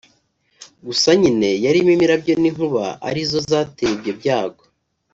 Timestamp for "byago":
4.19-4.63